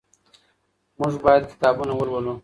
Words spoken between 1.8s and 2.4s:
ولولو.